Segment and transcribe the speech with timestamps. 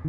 [0.00, 0.08] Ya,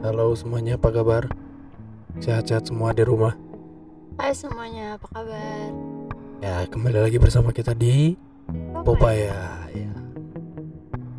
[0.00, 1.28] halo semuanya, apa kabar?
[2.16, 3.36] Sehat-sehat semua di rumah?
[4.16, 5.68] Hai semuanya, apa kabar?
[6.40, 8.16] Ya, kembali lagi bersama kita di
[8.88, 9.68] Popaya.
[9.76, 9.92] Ya.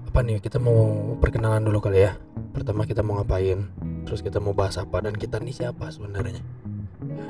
[0.09, 0.41] Apa nih?
[0.41, 2.17] Kita mau perkenalan dulu kali ya.
[2.49, 3.69] Pertama kita mau ngapain?
[4.09, 6.41] Terus kita mau bahas apa dan kita nih siapa sebenarnya?
[7.05, 7.25] Ya.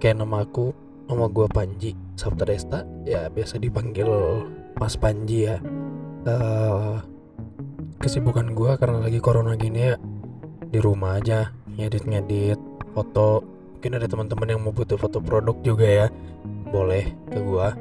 [0.00, 2.82] Kayak nama aku, nama gua Panji Sabta Desta.
[3.06, 4.06] Ya, biasa dipanggil
[4.76, 5.62] Mas Panji ya.
[6.26, 6.96] Eh,
[8.02, 9.96] kesibukan gua karena lagi corona gini ya
[10.66, 12.58] di rumah aja ngedit-ngedit
[12.92, 13.42] foto.
[13.78, 16.06] Mungkin ada teman-teman yang mau butuh foto produk juga ya
[16.68, 17.72] boleh ke gua.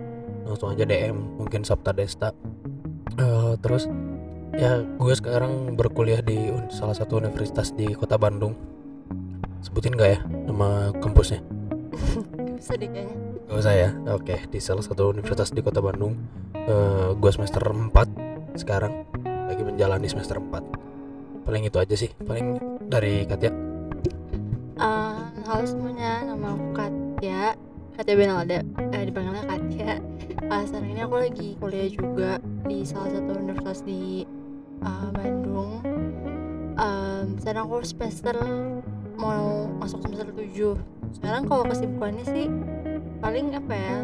[0.46, 2.30] Langsung aja DM mungkin Sabta Desta
[3.16, 3.88] Eh, terus
[4.56, 8.56] ya gue sekarang berkuliah di salah satu universitas di kota Bandung.
[9.64, 11.42] Sebutin gak ya nama kampusnya
[12.56, 13.18] Gak bisa deh kayaknya.
[13.52, 16.16] Gak usah ya oke di salah satu universitas di kota Bandung.
[16.56, 17.92] Eh, gue semester 4
[18.56, 19.04] sekarang.
[19.28, 20.64] Lagi menjalani semester 4
[21.44, 22.16] paling itu aja sih.
[22.16, 22.56] Paling
[22.88, 23.52] dari Katya.
[24.80, 27.60] Eh, Halo semuanya, nama aku Katya.
[28.00, 29.92] Katya Benalda, eh, dipanggilnya Katya.
[30.48, 34.24] Eh, Sekarang ini aku lagi kuliah juga di salah satu universitas di
[34.80, 35.84] eh, Bandung.
[36.80, 38.36] Em, Sekarang aku semester
[39.20, 42.46] mau masuk semester 7 Sekarang kalau kesibukannya sih
[43.22, 43.96] paling apa ya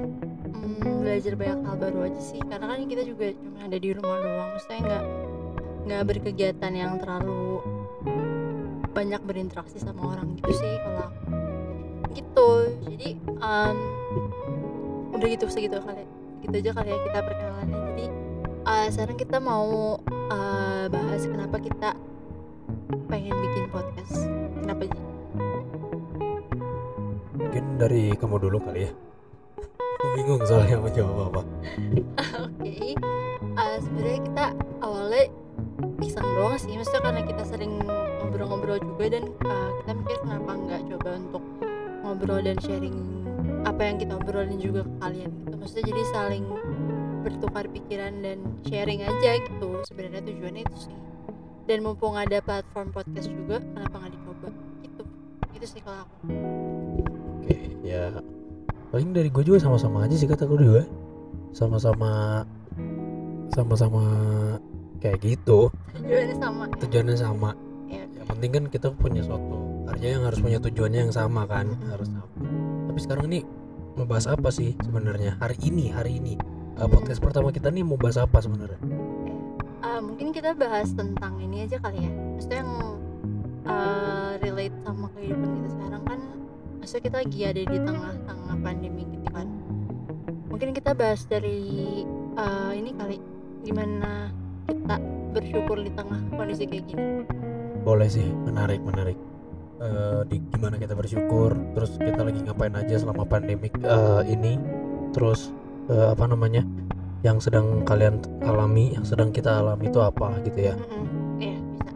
[0.52, 2.42] hmm, belajar banyak hal baru aja sih.
[2.44, 5.06] Karena kan kita juga cuma ada di rumah doang maksudnya nggak
[5.82, 7.62] nggak berkegiatan yang terlalu
[8.92, 11.08] banyak berinteraksi sama orang gitu sih kalau
[12.12, 12.50] gitu.
[12.86, 13.78] Jadi em,
[15.16, 16.04] udah gitu segitu kali
[16.42, 17.80] gitu aja kali ya kita perkenalannya.
[17.94, 18.06] Jadi
[18.68, 21.90] eh, sekarang kita mau eh, bahas kenapa kita
[23.08, 24.28] pengen bikin podcast.
[24.60, 25.11] Kenapa mungkin
[27.82, 28.92] dari kamu dulu kali ya
[29.98, 31.42] aku bingung soalnya mau jawab apa
[32.46, 32.94] Oke,
[33.58, 34.46] eh, sebenarnya kita
[34.86, 35.26] awalnya
[36.06, 37.74] iseng doang sih, maksudnya karena kita sering
[38.22, 41.44] ngobrol-ngobrol juga dan eh, kita mikir kenapa nggak coba untuk
[42.06, 42.98] ngobrol dan sharing
[43.66, 45.56] apa yang kita obrolin juga ke kalian gitu.
[45.58, 46.46] Maksudnya jadi saling
[47.22, 49.82] bertukar pikiran dan sharing aja gitu.
[49.90, 50.98] Sebenarnya tujuannya itu sih.
[51.70, 54.50] Dan mumpung ada platform podcast juga, kenapa nggak dicoba?
[54.82, 55.04] Gitu.
[55.54, 56.61] Itu sih kalau aku.
[57.82, 58.22] Ya
[58.92, 60.84] paling dari gue juga sama-sama aja sih kata gue juga.
[61.52, 62.44] Sama-sama
[63.52, 64.04] sama-sama
[65.04, 65.72] kayak gitu.
[65.96, 66.64] Tujuannya sama.
[66.68, 66.76] ya?
[66.88, 67.52] tujuannya sama.
[67.92, 71.76] Ya, yang penting kan kita punya suatu karya yang harus punya tujuannya yang sama kan
[71.92, 72.32] harus sama.
[72.88, 73.40] Tapi sekarang ini
[74.00, 75.36] mau bahas apa sih sebenarnya?
[75.40, 76.36] Hari ini hari ini.
[76.80, 78.80] Uh, podcast pertama kita nih mau bahas apa sebenarnya?
[79.84, 82.12] Ah, mungkin kita bahas tentang ini aja kali ya.
[82.12, 82.74] Maksudnya yang
[83.66, 86.20] eh, relate sama kehidupan kita sekarang kan
[86.82, 89.48] maksudnya kita lagi ada di tengah-tengah pandemi gitu kan.
[90.50, 91.62] Mungkin kita bahas dari
[92.36, 93.18] eh, ini kali
[93.62, 94.34] gimana
[94.66, 94.98] kita
[95.32, 97.22] bersyukur di tengah kondisi kayak gini.
[97.86, 99.16] Boleh sih menarik menarik.
[99.78, 104.58] Eh, di gimana kita bersyukur terus kita lagi ngapain aja selama pandemik eh, ini.
[105.14, 105.54] Terus
[105.86, 106.66] eh, apa namanya
[107.22, 110.74] yang sedang kalian alami yang sedang kita alami itu apa gitu ya.
[110.74, 111.38] Mm-mm.
[111.38, 111.94] iya bisa.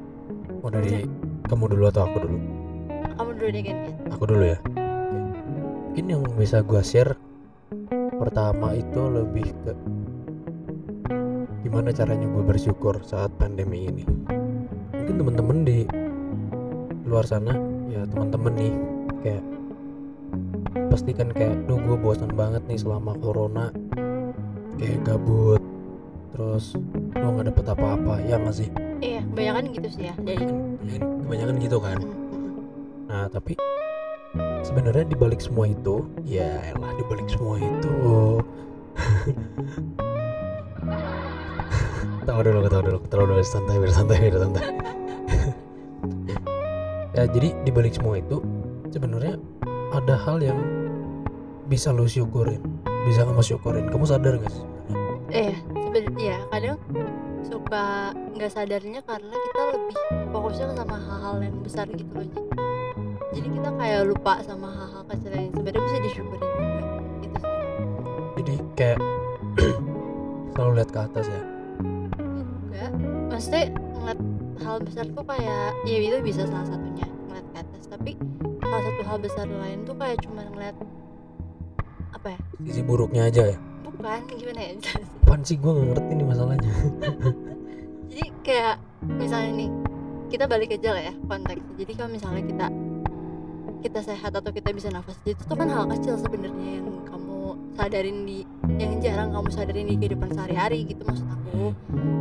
[0.61, 1.09] Mau dari
[1.49, 2.64] kamu dulu atau aku dulu
[3.15, 3.77] kamu dulu deh kan
[4.11, 4.57] aku dulu ya?
[5.91, 7.15] Mungkin yang bisa gua share
[8.15, 9.71] pertama itu lebih ke
[11.65, 14.05] gimana caranya gue bersyukur saat pandemi ini.
[14.93, 15.79] Mungkin teman-teman di
[17.09, 17.57] luar sana
[17.89, 18.73] ya teman-teman nih
[19.25, 19.43] kayak
[20.93, 23.73] pasti kan kayak duh gue bosan banget nih selama corona.
[24.77, 25.63] Kayak gabut
[26.35, 26.75] terus
[27.15, 28.13] gue nggak dapet apa-apa.
[28.23, 28.69] Ya nggak sih?
[29.01, 30.15] Iya kebanyakan gitu sih ya.
[30.21, 30.45] Jadi
[30.85, 31.97] Ya, kebanyakan gitu kan?
[31.97, 32.24] Mm-mm.
[33.05, 33.53] Nah, tapi
[34.65, 37.93] sebenarnya di balik semua itu, ya elah di balik semua itu.
[42.25, 44.63] ketawa dulu, ketawa dulu, ketawa dulu, santai, biar santai, biar santai.
[47.17, 48.41] ya, jadi di balik semua itu
[48.89, 49.37] sebenarnya
[49.93, 50.57] ada hal yang
[51.69, 52.65] bisa lo syukurin,
[53.05, 53.85] bisa kamu syukurin.
[53.93, 54.65] Kamu sadar gak sih?
[55.29, 56.77] Eh, sebenarnya ya kadang
[57.45, 59.97] suka nggak sadarnya karena kita lebih
[60.33, 62.64] fokusnya sama hal-hal yang besar gitu loh.
[63.35, 66.79] Jadi kita kayak lupa sama hal-hal kecil yang sebenarnya bisa disyukurin juga
[67.19, 67.51] gitu sih.
[68.39, 68.99] Jadi kayak
[70.55, 71.41] selalu lihat ke atas ya.
[72.15, 72.85] Juga,
[73.27, 74.19] maksudnya ngeliat
[74.63, 78.11] hal besar tuh kayak ya itu bisa salah satunya ngeliat ke atas, tapi
[78.63, 80.75] salah satu hal besar lain tuh kayak cuma ngeliat
[82.15, 82.39] apa ya?
[82.63, 83.57] Sisi buruknya aja ya.
[83.83, 84.73] Bukan gimana ya?
[85.27, 86.71] Apaan sih gue gak ngerti nih masalahnya.
[88.07, 88.75] jadi kayak
[89.11, 89.69] misalnya nih
[90.31, 92.67] kita balik aja lah ya konteksnya jadi kalau misalnya kita
[93.81, 98.17] kita sehat atau kita bisa nafas itu tuh kan hal kecil sebenarnya yang kamu sadarin
[98.23, 98.37] di
[98.79, 101.73] yang jarang kamu sadarin di kehidupan sehari-hari gitu maksud aku.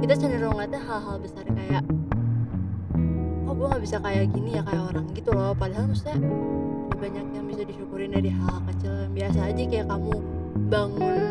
[0.03, 1.85] Kita cenderung ngeliatnya hal-hal besar kayak
[3.45, 5.07] oh gue nggak bisa kayak gini ya kayak orang?
[5.15, 5.53] gitu loh.
[5.57, 6.19] Padahal maksudnya
[6.95, 10.15] banyak yang bisa disyukurin dari hal kecil yang biasa aja kayak kamu
[10.69, 11.23] bangun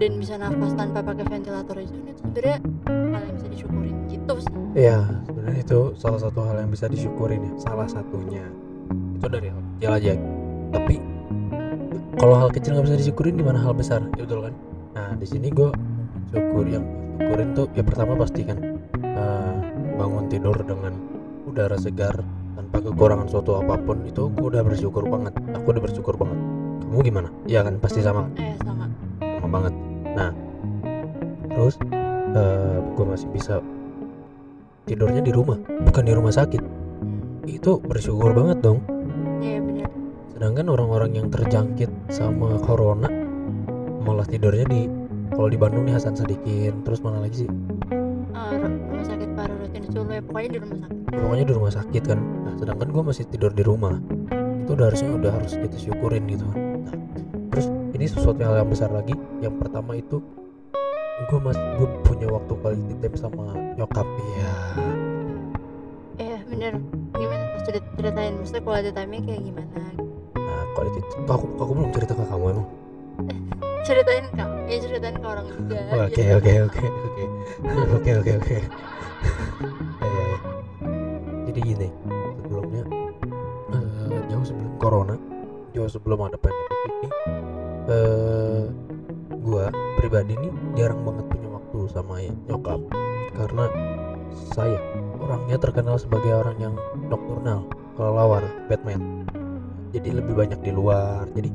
[0.00, 2.58] dan bisa nafas tanpa pakai ventilator itu sebenarnya
[2.88, 4.54] hal yang bisa disyukurin gitu sih.
[4.72, 4.98] Iya,
[5.28, 7.52] sebenarnya itu salah satu hal yang bisa disyukurin ya.
[7.60, 8.46] Salah satunya
[9.22, 10.12] itu dari hal kecil aja.
[10.74, 10.94] Tapi
[12.18, 14.02] kalau hal kecil nggak bisa disyukurin gimana hal besar?
[14.18, 14.54] Ya betul kan?
[14.98, 15.70] Nah di sini gue
[16.34, 16.82] syukur yang
[17.22, 18.58] syukurin tuh ya pertama pasti kan
[18.98, 19.54] eh,
[19.94, 20.98] bangun tidur dengan
[21.46, 22.18] udara segar
[22.58, 25.38] tanpa kekurangan suatu apa pun itu gue udah bersyukur banget.
[25.54, 26.38] Aku udah bersyukur banget.
[26.82, 27.28] Kamu gimana?
[27.46, 28.90] Iya kan pasti sama eh sama
[29.22, 29.74] sama banget.
[30.18, 30.30] Nah
[31.46, 31.78] terus
[32.34, 33.62] eh gue masih bisa
[34.82, 37.46] tidurnya di rumah bukan di rumah sakit hmm.
[37.46, 38.82] itu bersyukur banget dong
[40.42, 43.06] sedangkan orang-orang yang terjangkit sama corona
[44.02, 44.90] malah tidurnya di
[45.30, 47.50] kalau di Bandung nih Hasan Sadikin terus mana lagi sih?
[48.50, 50.98] Ru- rumah sakit paru rutin dulu ya pokoknya di rumah sakit.
[51.14, 52.18] Pokoknya di rumah sakit kan.
[52.18, 53.94] Nah sedangkan gue masih tidur di rumah.
[54.66, 56.42] Itu udah harusnya udah harus kita syukurin gitu.
[56.50, 56.94] Nah,
[57.54, 59.14] terus ini sesuatu hal yang besar lagi.
[59.38, 60.18] Yang pertama itu
[61.30, 64.10] gue masih gue punya waktu quality time sama nyokap.
[64.18, 64.50] Ya
[66.18, 66.82] eh bener.
[67.14, 67.44] Gimana?
[67.94, 68.34] Ceritain.
[68.42, 69.82] Maksudnya quality time kayak gimana
[70.72, 72.66] nah quality aku aku belum cerita ke kamu emang
[73.86, 75.76] ceritain kak ya ceritain ke orang juga
[76.08, 77.24] Oke biar- oke oke oke
[78.00, 78.56] oke oke oke.
[80.02, 80.38] Ya, ya, ya.
[81.46, 81.88] Jadi gini
[82.40, 82.82] sebelumnya
[83.70, 85.14] eh, jauh sebelum corona,
[85.70, 87.08] jauh sebelum ada pandemi ini,
[87.86, 88.64] eh
[89.36, 89.68] gua
[90.00, 92.14] pribadi nih jarang banget punya waktu sama
[92.48, 92.80] nyokap
[93.36, 93.64] karena
[94.50, 94.78] saya
[95.20, 96.74] orangnya terkenal sebagai orang yang
[97.06, 99.28] nocturnal, kelelawar, Batman.
[99.92, 101.28] Jadi lebih banyak di luar.
[101.30, 101.50] Jadi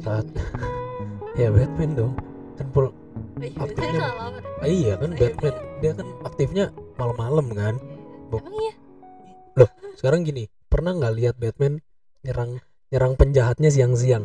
[0.00, 0.26] saat
[1.40, 2.12] ya Batman dong
[2.56, 2.66] kan
[3.38, 4.12] Iya, aktifnya-
[4.62, 7.74] Ah, iya kan Iya, Batman dia kan aktifnya malam-malam kan.
[8.30, 8.72] Emang iya?
[9.92, 11.84] Sekarang gini pernah nggak lihat Batman
[12.22, 12.58] nyerang
[12.88, 14.24] nyerang penjahatnya siang-siang?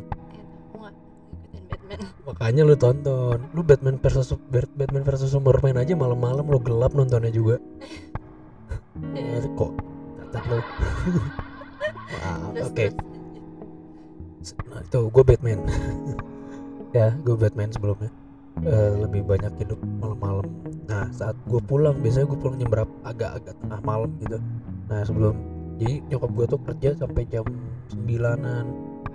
[1.68, 2.00] Batman.
[2.24, 7.32] Makanya lu tonton lu Batman versus Bat- Batman versus Superman aja malam-malam lu gelap nontonnya
[7.32, 7.60] juga.
[9.12, 9.44] Iya.
[9.60, 9.72] Kok
[10.32, 10.60] cacat lu.
[12.68, 12.86] Oke.
[14.70, 15.60] Nah itu gue Batman.
[16.96, 18.10] Ya gue Batman sebelumnya.
[18.64, 20.48] Eh, lebih banyak hidup malam-malam.
[20.90, 22.90] Nah saat gue pulang biasanya gue pulang jam berapa?
[23.06, 24.40] Agak-agak tengah malam gitu.
[24.90, 25.36] Nah sebelum
[25.78, 27.46] jadi nyokap gue tuh kerja sampai jam
[27.92, 28.66] sembilanan.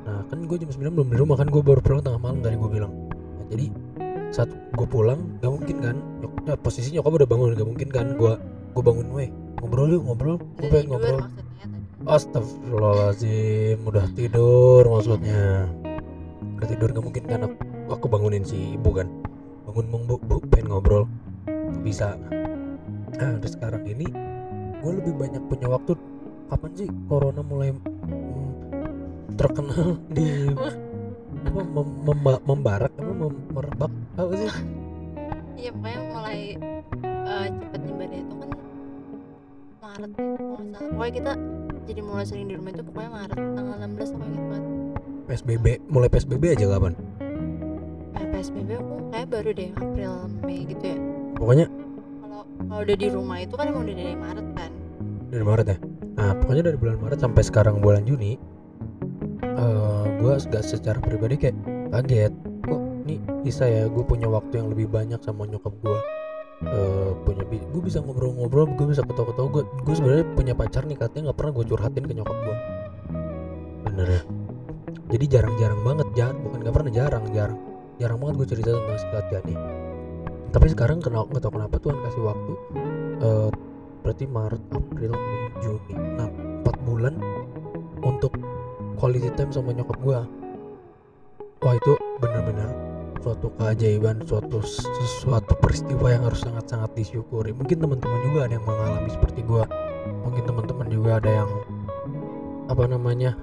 [0.05, 2.55] Nah kan gue jam 9 belum di rumah kan gue baru pulang tengah malam tadi
[2.55, 2.93] gue bilang.
[3.19, 3.67] Nah, jadi
[4.31, 8.07] saat gue pulang gak mungkin kan nyok nah, posisi nyokap udah bangun gak mungkin kan
[8.15, 8.33] gue
[8.73, 9.29] gue bangun weh
[9.59, 10.37] ngobrol yuk ngobrol.
[10.61, 11.19] Gue pengen ngobrol.
[11.19, 15.71] maksudnya Astagfirullahaladzim Udah tidur maksudnya.
[16.59, 17.41] Udah tidur gak mungkin kan
[17.87, 19.07] aku, bangunin si ibu kan.
[19.67, 21.07] Bangun mong bu, bu pengen ngobrol.
[21.87, 22.19] Bisa.
[23.19, 24.11] Nah terus sekarang ini
[24.83, 25.95] Gue lebih banyak punya waktu.
[26.51, 28.51] Kapan sih corona mulai mm,
[29.39, 33.93] Terkenal di apa, mem, memba- membarak apa mem- merebak?
[34.19, 34.51] Apa sih?
[35.55, 36.39] Iya pokoknya mulai
[37.07, 38.51] eh, cepet nyebarnya itu kan
[39.79, 40.83] Maret ya salah.
[40.91, 41.33] Pokoknya kita
[41.87, 44.65] jadi mulai sering di rumah itu pokoknya Maret tanggal 16 aku inget banget.
[45.23, 46.93] PSBB mulai PSBB aja kapan?
[48.19, 50.97] Eh, PSBB aku kayak baru deh April Mei gitu ya.
[51.39, 51.67] Pokoknya?
[52.23, 54.71] Kalau kalau udah di rumah itu kan emang udah dari Maret kan.
[55.33, 55.79] Dari Maret ya?
[56.13, 58.39] Nah pokoknya dari bulan Maret sampai sekarang bulan Juni
[59.43, 61.57] eh gue gak secara pribadi kayak
[61.91, 62.33] kaget.
[62.63, 65.99] Kok nih bisa ya gue punya waktu yang lebih banyak sama nyokap gue
[66.63, 71.31] eh punya gue bisa ngobrol-ngobrol gue bisa ketawa-ketawa gue gue sebenarnya punya pacar nih katanya
[71.31, 72.57] nggak pernah gue curhatin ke nyokap gue
[73.93, 74.23] bener ya?
[75.13, 77.61] Jadi jarang-jarang banget jangan bukan nggak pernah jarang jarang.
[78.01, 79.59] Jarang banget gue cerita tentang si Katya nih.
[80.49, 82.53] Tapi sekarang kenapa nggak tahu kenapa Tuhan kasih waktu
[83.23, 83.51] eh
[84.03, 85.95] berarti Maret April Mei Juni.
[86.17, 87.15] Nah empat bulan
[88.01, 88.33] untuk
[88.97, 90.25] quality time sama nyokap gua.
[91.61, 92.92] Wah itu benar-benar
[93.23, 97.55] suatu keajaiban suatu sesuatu peristiwa yang harus sangat-sangat disyukuri.
[97.55, 99.65] Mungkin teman-teman juga ada yang mengalami seperti gua.
[100.27, 101.51] Mungkin teman-teman juga ada yang
[102.67, 103.39] apa namanya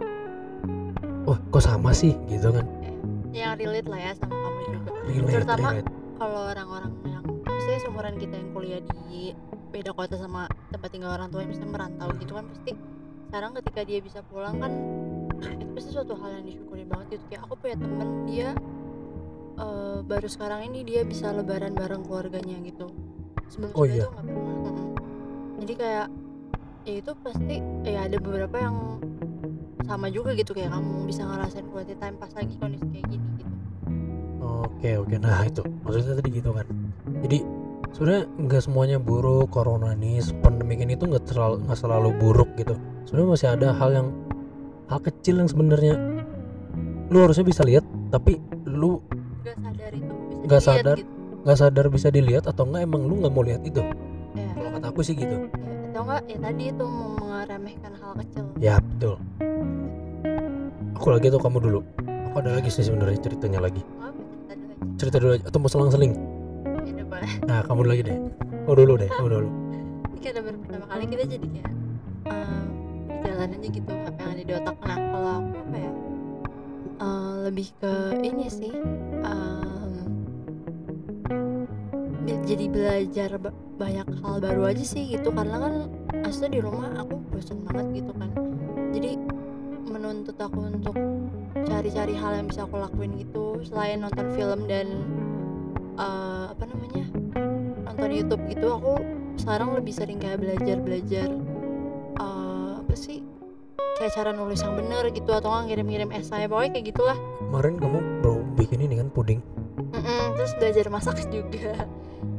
[1.24, 2.20] wah kok sama sih?
[2.28, 2.68] Gitu kan.
[3.32, 4.90] Yang relate lah ya sama kamu juga.
[5.08, 5.70] Relate Terutama
[6.20, 9.32] kalau orang-orang yang maksudnya seumuran kita yang kuliah di
[9.72, 12.74] beda kota sama tempat tinggal orang tua yang misalnya merantau gitu kan pasti
[13.30, 14.74] sekarang ketika dia bisa pulang kan
[15.62, 17.24] itu pasti suatu hal yang disyukuri banget gitu.
[17.32, 18.50] Kayak aku punya temen dia
[19.60, 22.88] eh, baru sekarang ini dia bisa lebaran bareng keluarganya gitu.
[23.52, 24.08] Sebelum Oh, iya?
[24.08, 24.86] tuh nggak pernah.
[25.60, 26.08] Jadi kayak
[26.88, 28.76] ya itu pasti ya ada beberapa yang
[29.84, 33.46] sama juga gitu kayak kamu bisa ngerasain quality time pas lagi kondisi kayak gini gitu.
[34.40, 35.16] Oke oke.
[35.18, 35.62] Nah itu.
[35.84, 36.66] Maksudnya tadi gitu kan.
[37.26, 37.38] Jadi
[37.92, 42.78] sebenarnya nggak semuanya buruk corona ini pandemi ini tuh nggak terlalu nggak selalu buruk gitu.
[43.10, 44.08] Sebenarnya masih ada hal yang
[44.90, 45.94] hal kecil yang sebenarnya
[47.10, 47.82] lu harusnya bisa lihat
[48.14, 48.38] tapi
[48.70, 49.02] lu
[49.50, 50.98] nggak sadar itu bisa Nggak dilihat sadar.
[50.98, 51.12] gitu.
[51.40, 53.82] nggak sadar bisa dilihat atau enggak emang lu nggak mau lihat itu?
[54.32, 54.48] Ya.
[54.52, 55.36] kalau kata aku sih gitu.
[55.36, 55.48] Ya.
[55.90, 58.44] atau enggak ya tadi itu mau meremehkan hal kecil.
[58.58, 59.16] Ya betul.
[60.94, 61.80] Aku lagi atau kamu dulu?
[62.30, 63.82] Aku ada lagi sih sebenarnya ceritanya lagi.
[64.96, 65.44] Cerita dulu aja.
[65.48, 66.12] Atau mau selang-seling?
[66.86, 67.32] Ya boleh.
[67.46, 68.18] Nah kamu lagi deh.
[68.66, 69.50] Kamu dulu deh kamu dulu.
[70.12, 71.72] Ini karena baru pertama kali kita jadi kayak
[72.28, 72.64] eh,
[73.24, 74.76] jalan aja gitu apa yang ada di otak.
[74.78, 75.92] Nah kalau aku apa ya
[77.00, 78.74] eh, lebih ke ini sih
[82.50, 85.30] jadi belajar ba- banyak hal baru aja sih gitu.
[85.30, 85.74] Karena kan
[86.26, 88.30] asli di rumah aku bosan banget gitu kan.
[88.90, 89.22] Jadi
[89.86, 90.98] menuntut aku untuk
[91.70, 93.62] cari-cari hal yang bisa aku lakuin gitu.
[93.62, 94.88] Selain nonton film dan
[95.94, 97.06] eh, apa namanya
[97.86, 98.98] nonton YouTube gitu aku
[99.38, 101.28] sekarang lebih sering kayak belajar belajar
[102.18, 103.22] eh, apa sih
[104.02, 107.18] kayak cara nulis yang bener gitu atau nggak ngirim-ngirim esai pokoknya kayak gitulah.
[107.46, 109.40] Kemarin kamu baru bikin ini kan puding.
[109.94, 111.86] Mm-mm, terus belajar masak juga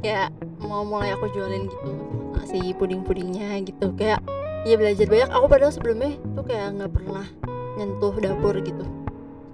[0.01, 0.29] kayak
[0.65, 1.91] mau mulai aku jualin gitu
[2.49, 3.93] si puding-pudingnya gitu.
[3.95, 4.21] Kayak
[4.67, 5.31] ya belajar banyak.
[5.31, 7.27] Aku padahal sebelumnya tuh kayak nggak pernah
[7.79, 8.85] nyentuh dapur gitu.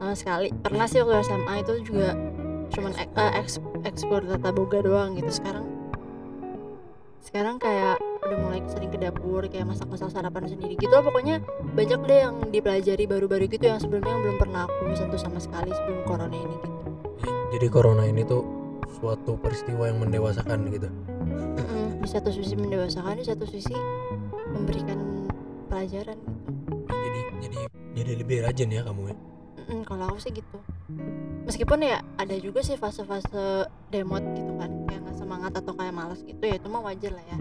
[0.01, 0.49] Sama sekali.
[0.65, 2.17] Pernah sih waktu SMA itu juga
[2.67, 5.31] cuman ek, eks, ekspor tata boga doang gitu.
[5.31, 5.67] Sekarang
[7.27, 11.05] sekarang kayak udah mulai sering ke dapur kayak masak-masak sarapan sendiri gitu loh.
[11.05, 11.43] Pokoknya
[11.75, 15.71] banyak deh yang dipelajari baru-baru gitu yang sebelumnya yang belum pernah aku sentuh sama sekali
[15.75, 16.79] sebelum corona ini gitu.
[17.57, 18.66] Jadi corona ini tuh
[18.99, 20.89] suatu peristiwa yang mendewasakan gitu.
[21.59, 23.75] Mm-mm, di satu sisi mendewasakan di satu sisi
[24.51, 25.29] memberikan
[25.67, 26.19] pelajaran.
[26.87, 27.59] Gitu jadi jadi
[27.97, 29.17] jadi lebih rajin ya kamu ya?
[29.67, 30.59] Mm-mm, kalau aku sih gitu.
[31.47, 36.21] Meskipun ya ada juga sih fase-fase demot gitu kan kayak nggak semangat atau kayak malas
[36.27, 37.39] gitu ya itu mah wajar lah ya.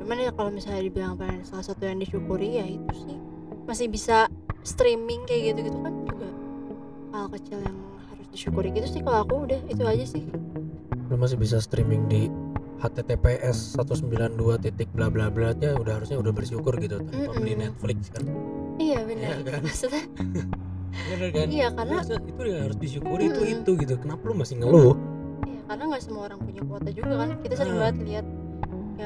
[0.00, 3.18] Cuman ya kalau misalnya dibilang pengen salah satu yang disyukuri ya itu sih
[3.68, 4.26] masih bisa
[4.66, 6.28] streaming kayak gitu gitu kan juga
[7.14, 7.78] hal kecil yang
[8.30, 10.22] disyukuri gitu sih kalau aku udah itu aja sih
[11.06, 12.30] lu masih bisa streaming di
[12.80, 17.62] https 192 titik bla bla bla nya udah harusnya udah bersyukur gitu tanpa beli Mm-mm.
[17.68, 18.24] Netflix kan
[18.78, 19.60] iya benar Iya kan?
[19.66, 20.04] maksudnya
[20.90, 23.54] bener kan iya karena Harusnya itu yang harus disyukuri itu Mm-mm.
[23.60, 24.94] itu gitu kenapa lu masih ngeluh
[25.40, 27.28] Iya, karena nggak semua orang punya kuota juga kan.
[27.40, 27.80] Kita sering Ah.
[27.80, 28.26] banget lihat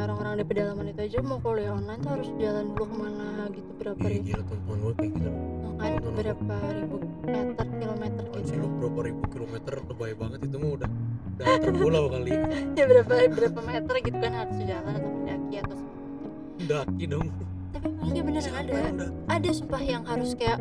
[0.00, 3.70] orang-orang di pedalaman itu aja mau kuliah online tuh harus jalan dulu ke mana gitu
[3.78, 4.24] berapa ribu.
[4.26, 5.30] gila teman gue kayak gitu.
[5.74, 8.66] Kan berapa ribu meter kilometer gitu.
[8.74, 9.74] berapa ribu kilometer?
[9.84, 10.90] Lebay banget itu mah udah
[11.34, 12.30] udah terpulau kali.
[12.78, 16.30] Ya berapa berapa meter gitu kan harus jalan atau mendaki atau segala macam.
[16.64, 17.28] daki dong.
[17.70, 19.14] Tapi iya beneran Siapa ada daki?
[19.28, 20.58] ada sumpah yang harus kayak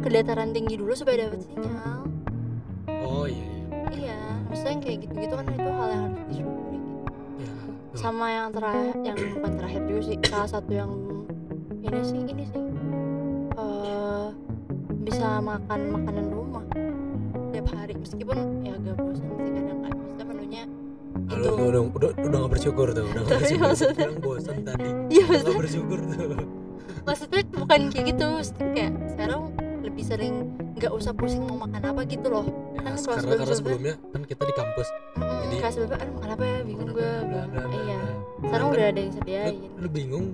[0.00, 2.00] ke dataran tinggi dulu supaya dapat sinyal.
[3.04, 3.64] Oh iya iya.
[3.90, 6.58] Iya maksudnya kayak gitu-gitu kan itu hal yang harus disyukuri.
[6.64, 6.69] gitu.
[7.92, 10.90] Sama yang terakhir yang bukan terakhir juga sih salah satu yang
[11.80, 12.62] ini sih ini sih
[13.52, 14.26] eh
[15.00, 16.64] bisa makan makanan rumah
[17.50, 20.62] tiap hari meskipun ya agak bosan sih kadang kan maksudnya menunya
[21.26, 23.66] itu udah, udah, udah, udah gak bersyukur tuh, udah gak bersyukur.
[23.66, 26.28] maksudnya- Bilang bosan tadi, iya udah gak bersyukur tuh.
[27.00, 29.40] maksudnya bukan kayak gitu maksudnya kayak sekarang
[29.80, 30.34] lebih sering
[30.80, 32.44] nggak usah pusing mau makan apa gitu loh.
[32.72, 36.14] Ya, Kan karena, kalau karena sebelumnya kan kita di kampus, Mm, Jadi- kayak sebelumnya aduh
[36.16, 36.58] makan apa ya?
[36.64, 37.10] Bingung gue
[37.76, 38.00] iya.
[38.40, 39.54] sekarang Kan udah ada yang sediain.
[39.76, 40.26] lu bingung.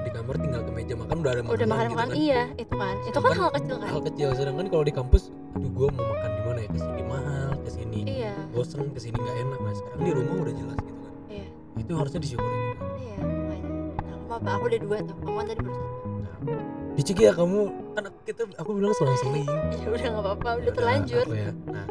[0.00, 2.16] Di kamar tinggal ke meja makan udah ada makanan udah makan gitu makan kan.
[2.16, 2.94] iya itu kan.
[3.02, 3.88] Itu kan hal kecil kan?
[3.90, 7.02] Hal kecil, sedangkan kalau di kampus, aduh gue mau makan di mana ya, ke sini
[7.02, 8.34] mahal, ke sini iya.
[8.48, 9.58] bosen, ke sini nggak enak.
[9.58, 11.12] Nah sekarang di rumah udah jelas gitu kan.
[11.28, 11.46] iya.
[11.74, 12.86] Itu harusnya disyukuri juga.
[12.96, 15.14] iya makanya nah, apa aku udah dua tuh.
[15.18, 16.52] Kamu kan tadi baru satu
[17.00, 19.48] Ciki ya kamu, kan kita aku bilang selang-seling.
[19.82, 21.50] ya udah nggak apa-apa Ya udah terlanjur aku ya.
[21.66, 21.86] Nah,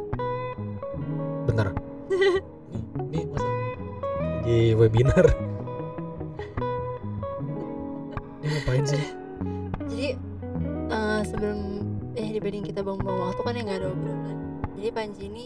[1.50, 1.68] bentar.
[2.13, 3.50] nih, nih masa
[4.46, 5.25] di webinar.
[8.39, 9.04] Ini ngapain sih?
[10.00, 10.16] jadi
[10.96, 11.60] eh, sebelum
[12.16, 14.38] ya dibanding kita buang-buang waktu kan ya nggak ada obrolan
[14.80, 15.46] jadi Panji ini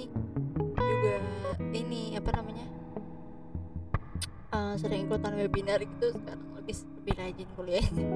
[0.77, 1.15] juga
[1.73, 2.67] ini apa namanya
[4.53, 8.07] eh, sering ikutan webinar gitu sekarang lebih lebih rajin kuliahnya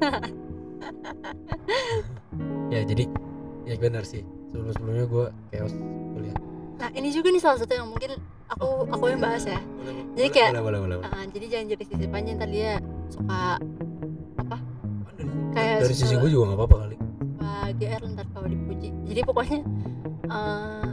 [2.68, 3.04] Ya jadi
[3.64, 4.20] ya benar sih.
[4.48, 5.74] Sebelum sebelumnya gue chaos
[6.10, 6.36] kuliah.
[6.74, 8.16] nah ini juga nih salah satu yang mungkin
[8.46, 11.10] aku aku yang bahas ya Boleh, Jadi boleh, kayak- boleh, boleh, boleh, boleh.
[11.10, 12.72] Eh, jadi jangan jadi sisi Panji ntar dia
[13.08, 13.42] suka
[15.10, 16.96] Dari, kayak dari sisi gue juga nggak apa-apa kali.
[16.96, 19.58] suka GR ntar kalau dipuji jadi pokoknya
[20.24, 20.88] eh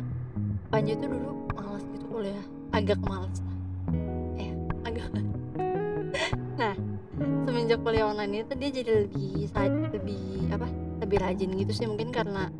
[0.67, 3.55] Panji itu dulu malas gitu kuliah agak malas lah
[4.37, 4.51] eh
[4.83, 5.05] agak
[6.59, 6.73] nah
[7.19, 9.47] semenjak kuliah online itu dia jadi lebih
[9.93, 10.67] lebih apa
[11.01, 12.51] lebih rajin gitu sih mungkin karena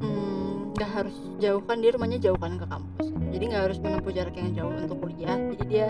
[0.00, 4.12] hmm, nggak harus jauh kan dia rumahnya jauh kan ke kampus jadi nggak harus menempuh
[4.12, 5.86] jarak yang jauh untuk kuliah jadi dia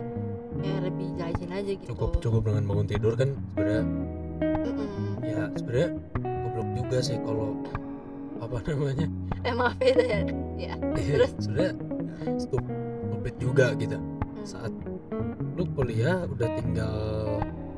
[0.57, 3.83] kayak lebih rajin aja gitu cukup cukup dengan bangun tidur kan sebenarnya
[4.41, 5.07] Mm-mm.
[5.23, 5.89] ya sebenarnya
[6.23, 7.49] goblok juga sih kalau
[8.37, 9.07] apa namanya
[9.43, 10.21] eh maaf ya ya
[10.57, 11.33] ya Terus?
[11.41, 11.73] sebenarnya
[12.41, 12.73] stup-
[13.11, 14.16] stupid juga gitu Hmm.
[14.47, 14.71] Saat
[15.59, 16.97] lu kuliah udah tinggal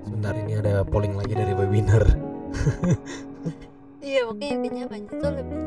[0.05, 2.05] sebentar ini ada polling lagi dari webinar.
[4.05, 5.61] Iya mungkin intinya Panji tuh lebih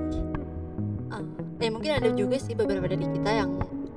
[1.14, 1.24] uh,
[1.62, 3.50] ya mungkin ada juga sih beberapa dari kita yang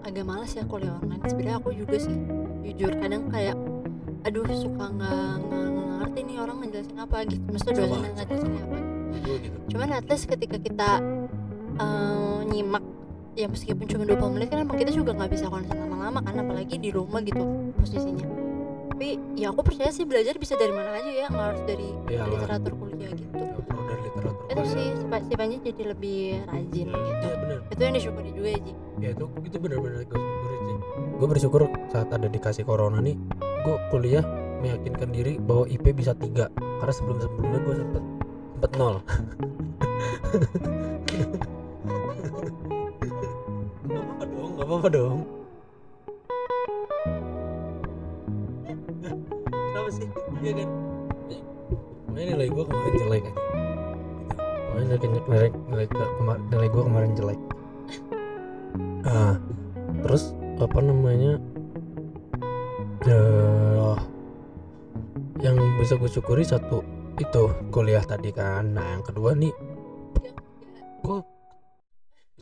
[0.04, 1.25] agak malas ya kuliah online.
[1.28, 2.16] Sebenarnya aku juga sih
[2.64, 2.92] jujur.
[2.96, 3.56] Kadang kayak
[4.25, 5.32] aduh suka nggak
[6.00, 7.44] ngerti nih orang ngejelasin apa gitu.
[7.52, 8.76] Maksudnya dosennya ngejelasin apa
[9.25, 9.58] Gua gitu.
[9.73, 10.90] Cuman at least ketika kita
[11.80, 12.84] uh, nyimak
[13.34, 16.78] ya meskipun cuma 20 menit kan emang kita juga nggak bisa konsen lama-lama kan apalagi
[16.78, 17.42] di rumah gitu
[17.74, 18.26] posisinya.
[18.94, 22.30] Tapi ya aku percaya sih belajar bisa dari mana aja ya nggak harus dari Iyalah.
[22.30, 23.34] literatur kuliah gitu.
[23.34, 27.26] Ya dari literatur itu sih si, Pa- si Panji jadi lebih rajin gitu.
[27.26, 27.58] iya bener.
[27.68, 28.72] Itu yang disyukuri juga ya Ji.
[29.02, 30.78] Ya itu itu benar-benar gue syukurin sih
[31.14, 33.18] gue bersyukur saat ada dikasih corona nih
[33.66, 34.22] gue kuliah
[34.62, 36.46] meyakinkan diri bahwa IP bisa tiga.
[36.54, 38.02] Karena sebelum sebelumnya gue sempet
[38.54, 38.96] sempet nol
[44.64, 45.18] gak apa-apa dong.
[49.52, 50.09] Kenapa sih?
[50.40, 50.68] Iya kan?
[52.09, 53.33] Pokoknya nilai gue kemarin jelek aja.
[54.64, 57.40] Pokoknya nilai, nilai, nilai, kemar- nilai gue kemarin jelek.
[59.04, 59.37] Ah,
[60.00, 61.37] terus apa namanya?
[63.04, 63.21] Ya,
[65.44, 66.80] yang bisa gue syukuri satu
[67.21, 68.73] itu kuliah tadi kan.
[68.73, 69.52] Nah, yang kedua nih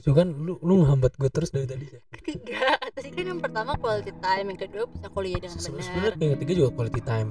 [0.03, 3.79] itu kan lu lu ngehambat gue terus dari tadi ya ketiga tadi kan yang pertama
[3.79, 5.79] quality time yang kedua bisa kuliah dengan benar.
[5.79, 7.31] sebenarnya yang ketiga juga quality time.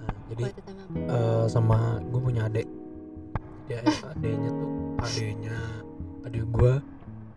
[0.00, 0.96] Nah, jadi quality time apa?
[1.12, 2.64] eh, sama gue punya adik
[3.68, 4.68] dia adiknya tuh
[5.04, 5.56] adiknya
[6.24, 6.72] adik gue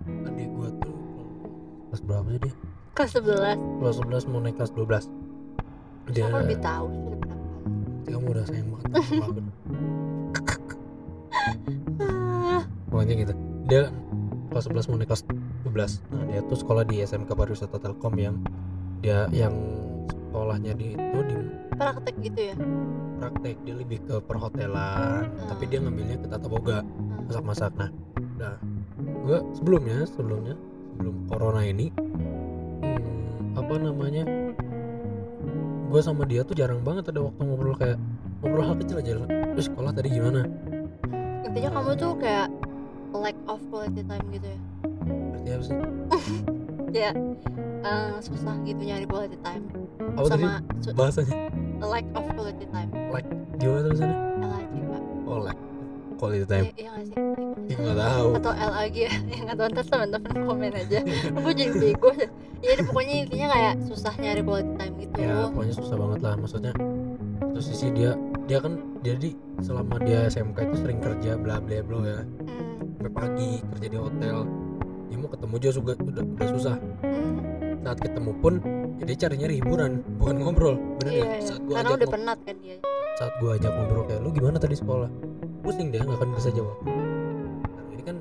[0.07, 0.95] adik gue tuh
[1.91, 2.55] kelas berapa sih dia?
[2.95, 6.87] Kelas 11 kelas 11 mau naik kelas 12 dia aku lebih tahu
[8.07, 8.87] sih kamu udah sayang banget
[12.93, 13.33] pokoknya gitu.
[13.65, 13.89] Dia
[14.53, 15.23] kelas 11 mau naik kelas
[15.65, 18.37] 12 nah dia tuh sekolah di SMK Pariwisata Telkom yang
[19.01, 19.51] dia yang
[20.33, 21.35] sekolahnya di itu di
[21.77, 22.55] praktek gitu ya?
[23.21, 27.29] Praktek dia lebih ke perhotelan tapi dia ngambilnya ke tata boga Hmm.
[27.29, 27.71] masak-masak.
[27.77, 27.89] Nah
[28.37, 28.55] nah
[28.97, 30.55] gue sebelumnya sebelumnya
[30.93, 34.23] sebelum corona ini hmm, apa namanya
[35.93, 38.01] gue sama dia tuh jarang banget ada waktu ngobrol kayak
[38.41, 39.11] ngobrol hal kecil aja.
[39.53, 40.49] Terus sekolah tadi gimana?
[41.45, 42.49] Intinya kamu tuh kayak
[43.13, 44.59] lack of quality time gitu ya.
[45.05, 45.75] Berarti apa sih?
[46.93, 47.09] Ya
[47.81, 49.65] eh, susah gitu nyari quality time.
[50.13, 50.45] Apa tadi?
[50.45, 51.33] Sama su- bahasanya?
[51.81, 52.89] lack of quality time.
[53.57, 55.01] Gimana tulisannya LAG pak.
[55.25, 55.61] Oh like
[56.21, 56.65] quality time.
[56.69, 57.17] Iya iya nggak sih?
[57.73, 58.27] Ih, nggak tahu.
[58.37, 59.09] Atau LAG ya?
[59.09, 60.99] Yang nggak tahu ntar teman-teman komen aja.
[61.33, 62.27] Aku jadi bego ya
[62.63, 65.13] jadi pokoknya intinya kayak susah nyari quality time gitu.
[65.19, 66.73] Ya pokoknya susah banget lah maksudnya.
[67.43, 68.11] Satu sisi dia
[68.47, 68.73] dia kan
[69.03, 72.21] jadi selama dia SMK itu sering kerja bla bla bla ya.
[72.23, 72.72] Hmm,
[73.03, 74.37] sampai pagi kerja di hotel.
[75.11, 76.75] Dia mau ketemu juga suka, udah, udah susah.
[77.03, 77.35] Hmm,
[77.83, 78.53] saat ketemu pun
[78.95, 82.39] ya dia carinya hiburan bukan ngobrol bener iya, ya saat gua karena ajak udah penat
[82.47, 82.77] kan dia.
[83.19, 85.09] saat gua ajak ngobrol kayak lu gimana tadi sekolah?
[85.59, 86.77] Pusing dia nggak akan bisa jawab.
[86.87, 88.17] Nah, ini kan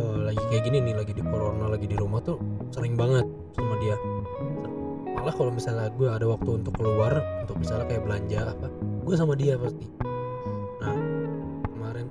[0.00, 2.40] eh, lagi kayak gini nih lagi di corona lagi di rumah tuh
[2.72, 4.00] sering banget sama dia.
[5.12, 8.68] Malah kalau misalnya gue ada waktu untuk keluar untuk misalnya kayak belanja apa
[9.06, 9.86] gue sama dia pasti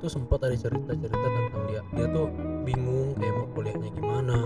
[0.05, 1.81] tuh sempat ada cerita-cerita tentang dia.
[1.97, 2.29] Dia tuh
[2.61, 4.37] bingung kayak mau kuliahnya gimana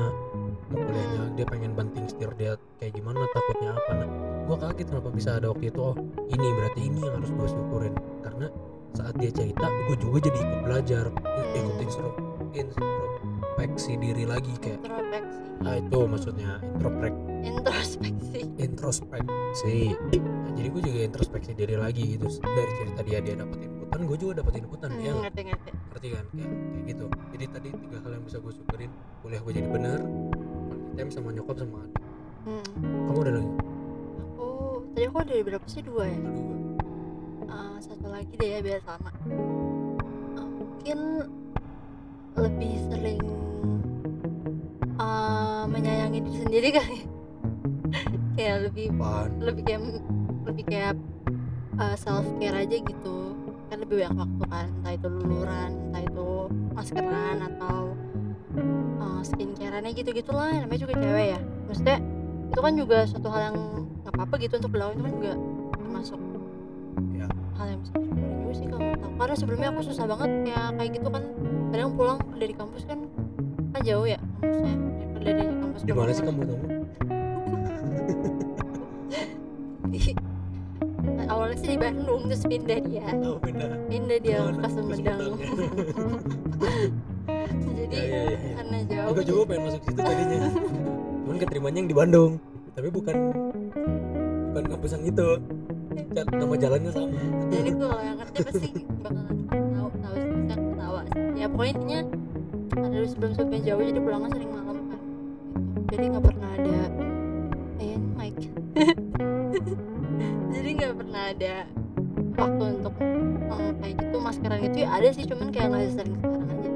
[0.71, 3.91] mau kuliahnya dia pengen banting setir dia kayak gimana takutnya apa.
[3.99, 4.09] Nah
[4.47, 5.95] gue kaget kenapa bisa ada waktu itu oh
[6.31, 7.93] ini berarti ini yang harus gue syukurin.
[8.23, 8.47] Karena
[8.95, 11.03] saat dia cerita gue juga jadi ikut belajar
[11.51, 12.09] ikut instru
[12.55, 15.39] introspeksi diri lagi kayak introspeksi.
[15.67, 18.39] Ah itu maksudnya introspek introspeksi.
[18.59, 19.75] introspeksi.
[20.23, 24.23] Nah, jadi gue juga introspeksi diri lagi gitu dari cerita dia dia dapat inputan gue
[24.23, 25.69] juga dapat inputan Hmm, ngerti ngerti.
[25.75, 26.25] Ngerti kan?
[26.31, 27.05] Kayak, kayak gitu.
[27.35, 28.91] Jadi tadi tiga hal yang bisa gue syukurin.
[29.19, 32.03] Kuliah gue jadi bener quality time sama nyokap sama adik.
[32.47, 32.63] Hmm.
[32.79, 33.51] kamu ada lagi?
[34.23, 34.47] Aku
[34.95, 35.81] tadi aku dari berapa sih?
[35.83, 36.15] Dua ya?
[36.15, 36.55] Dua.
[37.43, 39.11] Eh, satu lagi deh ya biar sama.
[40.39, 40.99] Eh, mungkin
[42.39, 43.23] lebih sering
[44.95, 46.99] eh, menyayangi diri sendiri kali.
[48.39, 49.29] Kayak lebih apaan?
[49.43, 49.81] lebih kayak
[50.47, 50.95] lebih kayak
[51.99, 53.38] self care aja gitu
[53.69, 56.27] kan lebih banyak waktu kan entah itu luluran entah itu
[56.73, 57.93] maskeran atau
[58.97, 61.39] uh, skincareannya gitu gitulah namanya juga cewek ya.
[61.69, 61.97] Maksudnya
[62.49, 63.57] itu kan juga suatu hal yang
[64.01, 65.33] nggak apa-apa gitu untuk dilakukan itu kan juga
[65.77, 66.19] termasuk
[67.15, 67.27] Ya.
[67.55, 68.81] hal yang bisa juga sih kalau
[69.19, 71.23] karena sebelumnya aku susah banget kayak kayak gitu kan.
[71.69, 72.99] Kadang pulang dari kampus kan
[73.69, 74.73] kan jauh ya kampusnya
[75.13, 76.65] daripada di kampus di mana sih kamu kamu?
[79.93, 80.17] Di-
[81.29, 83.07] awalnya sih di Bandung terus pindah dia.
[83.23, 84.57] Oh beda pindah dia Mana?
[84.59, 85.33] ke Sumedang
[87.79, 88.53] jadi ya ya ya, ya.
[88.57, 90.37] karena jauh Aku juga pengen masuk situ tadinya
[91.23, 92.31] cuman keterimanya yang di Bandung.
[92.73, 93.15] Tapi bukan
[94.49, 95.29] bukan kampus yang itu.
[96.09, 97.21] Nama jalannya sama.
[97.53, 98.69] Jadi kalau yang ngerti pasti
[99.05, 101.01] bakalan tahu tahu sih bisa ketawa
[101.37, 101.47] ya
[102.69, 104.79] karena dulu sebelum sebelumnya jauh jadi pulangnya sering malam kan.
[104.79, 104.97] Gitu.
[105.89, 106.79] jadi nggak pernah ada
[107.81, 108.45] eh Mike
[110.49, 111.53] jadi nggak pernah ada
[112.39, 116.49] waktu untuk eh, kayak gitu maskeran gitu ya ada sih cuman kayak nggak sering sekarang
[116.49, 116.69] aja.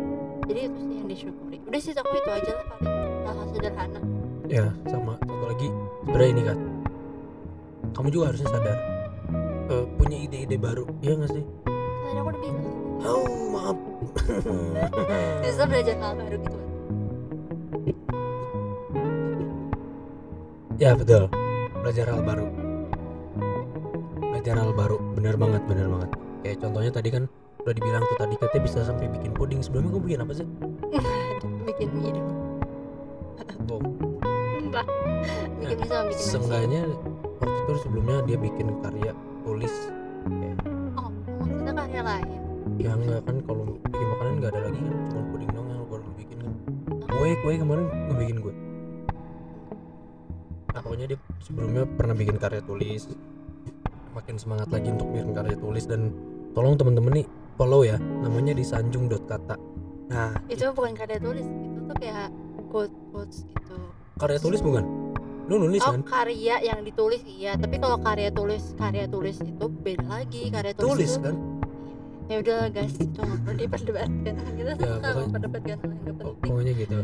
[0.44, 1.58] Jadi itu sih yang disyukuri.
[1.66, 2.92] Udah sih aku itu aja lah paling
[3.24, 4.02] hal-hal sederhana.
[4.52, 5.14] Ya sama.
[5.24, 5.68] Satu lagi
[6.06, 6.58] sebenarnya ini kan
[7.94, 8.78] kamu juga harusnya sadar
[9.72, 11.44] eh, punya ide-ide baru iya gak sih?
[11.66, 12.66] Tadi aku udah bilang
[13.04, 13.78] oh maaf.
[15.44, 16.60] Bisa belajar hal baru gitu
[20.82, 21.32] ya betul.
[21.80, 22.63] Belajar hal baru
[24.44, 24.98] belajar hal baru.
[25.16, 26.10] Bener banget bener banget.
[26.44, 27.24] Kayak contohnya tadi kan
[27.64, 30.48] udah dibilang tuh tadi katanya bisa sampai bikin puding sebelumnya kamu bikin apa sih?
[31.72, 32.12] Bikin mie
[33.64, 33.88] dong.
[34.68, 34.86] Mbak.
[35.64, 36.82] bikin mie sama bikin Seenggaknya
[37.40, 39.12] waktu itu sebelumnya dia bikin karya
[39.48, 39.76] tulis
[40.28, 40.60] kayak
[41.00, 41.08] oh
[41.40, 42.40] maksudnya karya lain?
[42.84, 46.04] Ya enggak kan kalau bikin makanan nggak ada lagi kan cuma puding doang yang baru
[46.20, 46.54] bikin kan.
[47.16, 48.54] Kue kue kemarin ngebikin gue
[50.76, 53.08] nah, pokoknya dia sebelumnya pernah bikin karya tulis
[54.14, 55.84] makin semangat lagi untuk bikin karya tulis.
[55.84, 56.14] Dan
[56.52, 57.98] tolong temen-temen nih follow ya.
[57.98, 59.56] Namanya di sanjung.kata
[60.04, 61.42] nah itu bukan karya tulis.
[61.42, 62.28] Itu tuh kayak
[62.68, 63.76] quote quotes gitu.
[64.16, 64.84] Karya tulis bukan?
[65.44, 66.02] Lu nulis oh kan?
[66.04, 67.56] karya yang ditulis iya.
[67.56, 70.48] Tapi kalau karya tulis karya tulis itu beda lagi.
[70.48, 71.36] Karya tulis, tulis itu- kan?
[72.24, 72.94] Ya udah guys.
[72.96, 74.34] Itu nggak perlu diperdebatkan.
[74.58, 76.36] Kita Ya, pokoknya- memperdebatkan hal yang penting.
[76.42, 76.96] pokoknya gitu.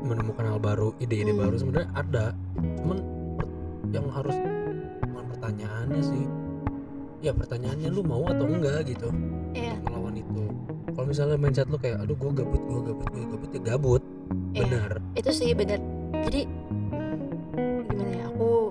[0.00, 1.40] Menemukan hal baru ide-ide Hmm.
[1.40, 1.54] baru.
[1.56, 2.24] Sebenarnya ada
[2.78, 2.98] cuman
[3.90, 4.36] yang harus
[5.50, 6.24] pertanyaannya sih.
[7.20, 9.10] Ya pertanyaannya lu mau atau enggak gitu.
[9.50, 9.74] Iya.
[9.82, 10.42] Melawan itu.
[10.94, 14.02] Kalau misalnya mindset lu kayak aduh gua gabut gua gabut gua gabut ya gabut.
[14.54, 14.62] Iya.
[14.62, 14.90] Benar.
[15.18, 15.82] Itu sih benar.
[16.30, 16.40] Jadi
[17.90, 18.70] gimana ya aku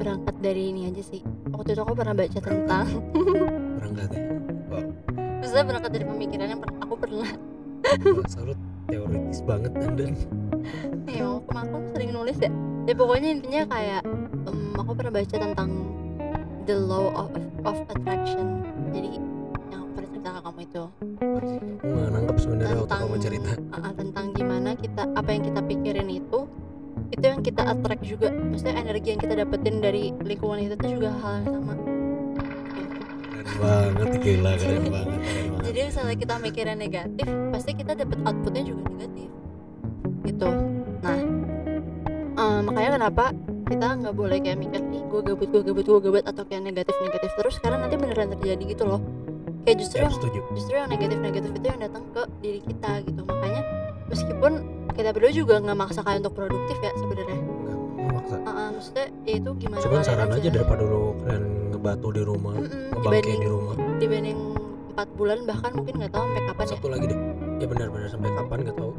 [0.00, 1.20] berangkat dari ini aja sih.
[1.52, 2.86] Waktu itu aku pernah baca tentang
[3.78, 4.22] berangkat ya?
[5.44, 7.30] Maksudnya berangkat dari pemikiran yang per- aku pernah.
[8.32, 8.56] Salut
[8.88, 10.08] teoritis banget anda
[11.04, 12.48] ya aku aku sering nulis ya.
[12.88, 14.02] Ya pokoknya intinya kayak
[14.48, 15.93] em, aku pernah baca tentang
[16.64, 17.30] the law of
[17.68, 18.64] of attraction.
[18.88, 19.20] Jadi
[19.68, 20.82] yang pernah cerita ke kamu itu.
[21.84, 23.50] Nangkep sebenarnya waktu tentang kamu cerita.
[23.76, 26.40] ah, tentang gimana kita apa yang kita pikirin itu
[27.12, 28.28] itu yang kita attract juga.
[28.32, 31.74] Maksudnya energi yang kita dapetin dari lingkungan itu tuh juga hal yang sama.
[33.28, 35.62] Keren banget gila keren banget keren banget.
[35.68, 39.30] jadi misalnya kita mikirnya negatif pasti kita dapet outputnya juga negatif.
[40.24, 40.48] Gitu.
[41.04, 41.18] Nah
[42.40, 43.24] eh, makanya kenapa
[43.64, 46.94] kita nggak boleh kayak mikir nih gue gabut gue gabut gue gabut atau kayak negatif
[47.00, 49.00] negatif terus karena nanti beneran terjadi gitu loh.
[49.64, 50.40] Kayak justru ya yang setuju.
[50.52, 53.20] justru yang negatif negatif itu yang datang ke diri kita gitu.
[53.24, 53.62] Makanya
[54.12, 54.52] meskipun
[54.92, 57.38] kita berdua juga nggak maksa kalian untuk produktif ya sebenarnya.
[58.12, 58.36] Maksa.
[58.44, 63.00] Ah, maksudnya ya itu gimana cuman saran aja daripada lu kalian ngebatu di rumah ngebangke
[63.00, 63.74] dibanding di rumah.
[63.96, 64.38] dibanding
[64.94, 66.72] empat bulan bahkan mungkin nggak tahu sampai kapan ya.
[66.76, 67.18] Satu lagi deh.
[67.64, 68.92] Ya benar-benar sampai kapan nggak tahu.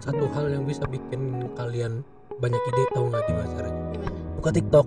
[0.00, 2.02] Satu hal yang bisa bikin kalian
[2.42, 3.80] banyak ide tahu nggak gimana caranya?
[3.94, 4.16] Gimana?
[4.42, 4.86] Buka TikTok.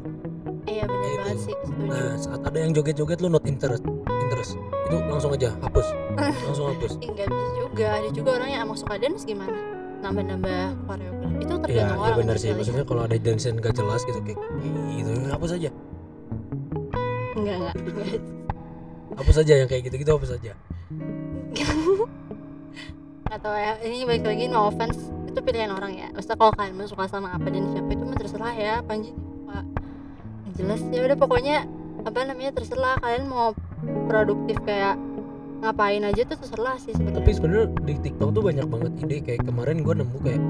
[0.65, 1.87] Iya benar banget sih setuju.
[1.87, 3.85] Nah saat ada yang joget-joget lu not interest
[4.25, 4.51] interest.
[4.89, 5.87] Itu langsung aja hapus.
[6.49, 6.91] Langsung hapus.
[6.99, 7.87] Ih, nggak bisa juga.
[8.01, 9.57] Ada juga orang yang emang suka dance gimana?
[10.01, 11.35] Nambah-nambah koreografi.
[11.41, 12.49] Itu Iya, tergantung ya orang benar sih.
[12.53, 14.37] Maksudnya kalau ada dance yang gak jelas gitu kayak
[14.97, 15.69] gitu, hapus aja.
[17.35, 18.21] enggak enggak enggak
[19.15, 20.51] Hapus aja yang kayak gitu-gitu hapus aja.
[23.35, 23.73] atau ya.
[23.83, 24.99] Ini balik lagi no offense
[25.35, 28.55] itu pilihan orang ya maksudnya kalau kalian suka sama apa dan siapa itu mah terserah
[28.55, 29.11] ya panji
[30.47, 31.57] Yang jelas ya udah pokoknya
[32.07, 33.51] apa namanya terserah kalian mau
[34.07, 34.95] produktif kayak
[35.59, 39.83] ngapain aja tuh terserah sih Tapi sebenarnya di TikTok tuh banyak banget ide kayak kemarin
[39.83, 40.41] gua nemu kayak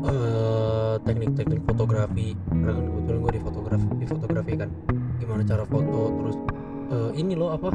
[0.00, 2.36] eh teknik-teknik fotografi.
[2.48, 4.68] Karena kan kebetulan gua di fotografi, di fotografi kan.
[5.20, 6.36] Gimana cara foto terus
[6.92, 7.70] eh, ini loh apa?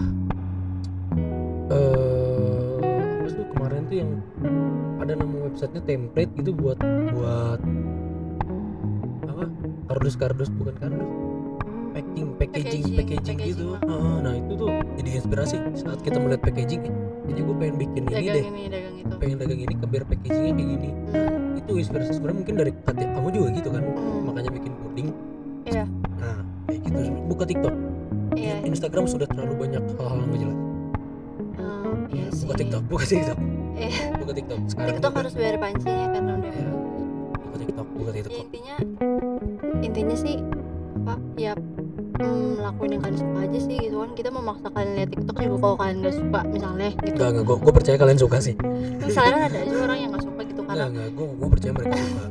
[1.73, 2.24] Eh
[3.45, 4.12] sih kemarin tuh yang
[4.97, 6.77] ada nama websitenya template gitu buat
[7.13, 7.60] buat
[9.29, 9.43] apa?
[9.86, 11.10] Kardus-kardus bukan kardus.
[11.95, 13.65] Packing packaging Packaging, packaging, gitu.
[13.77, 13.88] packaging.
[13.88, 16.81] Heeh, nah itu tuh jadi inspirasi saat kita melihat packaging.
[17.25, 18.45] Kayaknya gue pengen bikin ini dagang deh.
[18.45, 19.13] ini dagang itu.
[19.15, 20.89] Pengen dagang ini ke biar packagingnya kayak gini.
[21.13, 23.84] Hmm, itu inspirasi sebenarnya mungkin dari hati kamu juga gitu kan.
[23.86, 25.08] Hmm, makanya bikin puding
[25.65, 25.84] Iya.
[26.19, 26.99] nah kayak gitu.
[27.29, 27.75] Buka TikTok.
[28.36, 28.55] Iya.
[28.67, 30.58] Instagram sudah terlalu banyak hal-hal yang nggak jelas
[32.09, 33.37] iya sih buka TikTok buka TikTok.
[33.75, 34.59] Eh buka TikTok.
[34.67, 35.19] Sekarang TikTok juga.
[35.23, 36.69] harus bayar pancinya karena udah Iya.
[36.69, 37.55] buka.
[37.55, 38.75] TikTok buka ya TikTok intinya
[39.81, 40.35] intinya sih
[40.95, 41.53] apa ya
[42.15, 44.09] mm, lakuin yang kalian suka aja sih gitu kan.
[44.13, 47.15] Kita memaksa kalian lihat TikTok juga kalau kalian gak suka misalnya gitu.
[47.15, 48.55] Enggak enggak gue percaya kalian suka sih.
[48.99, 51.71] Misalnya kan ada aja orang yang gak suka gitu karena enggak enggak gue gue percaya
[51.73, 52.25] mereka suka.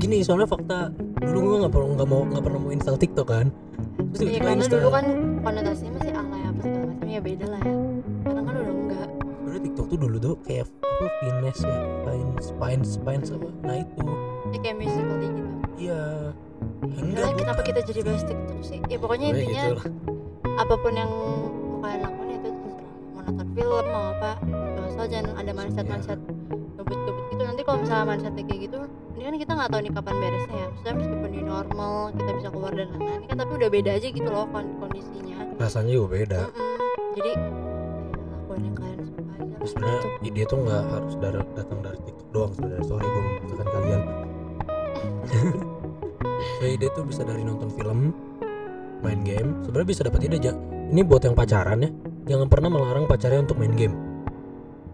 [0.00, 0.88] Gini soalnya fakta
[1.20, 3.46] dulu gue nggak pernah nggak mau nggak pernah mau install TikTok kan.
[4.10, 5.06] Terus ya tiba-tiba karena install dulu kan
[5.44, 6.09] konotasinya masih
[7.10, 7.74] ya beda lah ya.
[8.22, 9.08] Sekarang kan udah enggak.
[9.10, 11.78] Sebenarnya TikTok tuh dulu tuh kayak apa Vines ya.
[12.06, 13.48] Vines Vines Vines apa?
[13.66, 14.04] Nah itu.
[14.50, 15.42] Ya kayak musical gitu.
[15.80, 16.02] Iya.
[16.80, 18.78] Udah enggak lah, kenapa kita jadi bahas TikTok sih?
[18.86, 19.76] Ya pokoknya Pokoknya intinya gitu
[20.50, 24.30] apa pun yang mau kalian lakukan itu terserah mau nonton film mau apa
[24.84, 26.20] asal jangan ada mindset mindset
[26.76, 27.42] gebut-gebut gitu.
[27.48, 28.78] Nanti kalau misalnya mindsetnya kayak gitu
[29.16, 30.66] ini kan kita nggak tahu nih kapan beresnya ya.
[30.68, 34.28] Maksudnya meskipun di normal kita bisa keluar dan lain-lain kan tapi udah beda aja gitu
[34.28, 35.36] loh kon- kondisinya.
[35.56, 36.40] Rasanya juga beda.
[36.52, 36.89] Mm-mm.
[37.16, 37.32] Jadi
[38.30, 39.56] lakuin yang kalian suka aja.
[39.66, 42.86] Sebenarnya ide tuh nggak harus dari, datang dari TikTok doang sebenarnya.
[42.86, 44.02] Sorry gue memaksakan kalian.
[46.60, 48.12] So, ide tuh bisa dari nonton film
[49.00, 49.64] main game.
[49.64, 50.52] Sebenarnya bisa dapat ide aja
[50.92, 51.90] ini buat yang pacaran ya.
[52.36, 53.96] Jangan pernah melarang pacarnya untuk main game.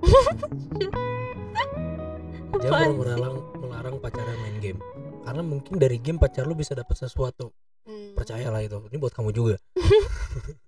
[2.63, 4.81] Jangan melarang melarang pacarnya main game.
[5.27, 7.53] Karena mungkin dari game pacar lu bisa dapat sesuatu.
[7.87, 8.19] Hmm.
[8.19, 8.83] percayalah itu.
[8.91, 9.63] Ini buat kamu juga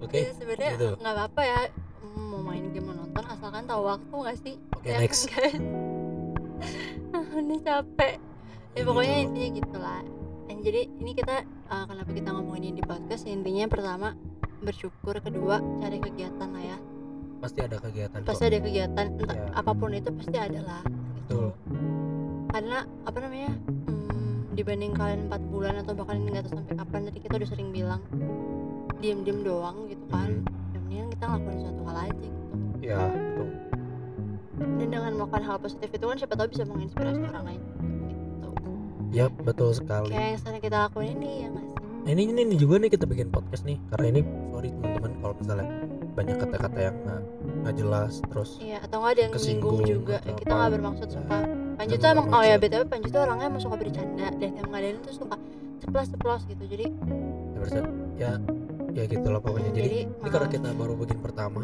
[0.00, 0.88] oke Ya, sebenarnya gitu.
[0.96, 1.60] nggak apa-apa ya
[2.10, 4.54] mau main game mau nonton asalkan tahu waktu nggak sih?
[4.72, 5.26] Oke Ya next.
[5.26, 5.60] kan, guys?
[7.40, 8.14] ini capek.
[8.70, 10.00] Ya pokoknya intinya gitulah.
[10.46, 11.36] Dan jadi ini kita
[11.68, 13.24] uh, kenapa kita ngomongin ini di podcast?
[13.24, 14.14] Intinya pertama
[14.60, 15.18] bersyukur.
[15.18, 16.78] Kedua cari kegiatan lah ya.
[17.40, 18.50] Pasti ada kegiatan pasti kok.
[18.50, 19.04] ada kegiatan.
[19.16, 19.48] Entah Iya.
[19.54, 20.82] apa pun itu pasti ada lah.
[21.16, 21.46] Betul.
[22.48, 23.50] Karena apa namanya
[23.86, 27.70] hmm, dibanding kalian 4 bulan atau bahkan nggak tahu sampai kapan tadi kita udah sering
[27.70, 28.02] bilang
[29.00, 30.30] diem-diem doang gitu kan.
[30.70, 32.38] Ya mendingan kita ngelakuin suatu hal aja gitu.
[32.80, 33.48] Ya betul.
[34.60, 37.60] Dan dengan melakukan hal positif itu kan siapa tahu bisa menginspirasi orang lain
[38.06, 38.50] gitu.
[39.10, 40.12] Ya betul sekali.
[40.12, 41.78] Kayak yang sekarang kita lakuin ini ya nggak sih?
[42.00, 43.76] Ini, ini ini juga nih kita bikin podcast nih.
[43.88, 45.66] Karena ini sorry teman-teman kalau misalnya
[46.10, 47.22] banyak kata-kata yang nggak
[47.60, 50.16] nggak jelas terus iya atau nggak ada yang Kesinggung juga.
[50.26, 51.40] kita nggak bermaksud sumpah
[51.78, 54.26] Panji Jangan tuh emang oh ya btw Panji tuh orangnya emang suka bercanda.
[54.36, 55.36] Dan yang ngadain tuh suka
[55.80, 56.64] ceplos ceplos gitu.
[56.66, 57.94] Jadi ya, bersa-
[58.90, 59.70] ya ya gitulah pokoknya.
[59.70, 61.62] Mm, jadi, jadi ini karena kita baru bikin pertama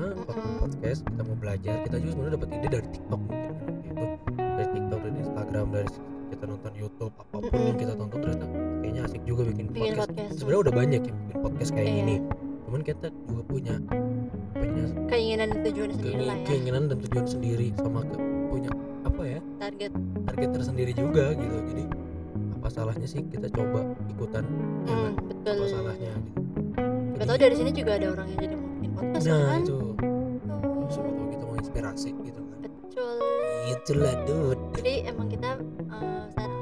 [0.57, 4.05] podcast kita mau belajar kita juga sebenarnya dapat ide dari TikTok mungkin kan, waktu itu
[4.39, 5.91] dari TikTok dari Instagram dari
[6.27, 7.67] kita nonton YouTube apa pun Mm-mm.
[7.67, 8.47] yang kita tonton ternyata
[8.83, 10.33] kayaknya asik juga bikin, Bikin podcast, podcast.
[10.37, 11.97] sebenarnya udah banyak yang bikin podcast kayak Iya.
[11.97, 12.17] gini.
[12.67, 13.75] Cuman kita juga punya
[14.53, 16.47] punya keinginan dan tujuan sendiri lah ya.
[16.47, 18.17] keinginan dan tujuan sendiri sama ke,
[18.51, 18.71] punya
[19.03, 19.93] apa ya target.
[20.27, 21.57] target tersendiri juga gitu.
[21.62, 21.85] Jadi
[22.59, 24.43] apa salahnya sih kita coba ikutan
[24.91, 26.43] hmm, betul apa salahnya gitu
[27.17, 29.61] Siapa Jadi, tahu dari sini juga ada orang yang jadi mau bikin podcast nah kan?
[29.65, 29.73] itu.
[29.73, 32.59] Tuh, siapa tahu kita mau inspirasi gitu kan.
[32.61, 33.17] Betul.
[33.73, 34.63] Itulah dude.
[34.77, 35.51] Jadi emang kita
[35.97, 36.61] eh, sekarang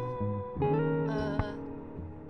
[1.11, 1.51] eh,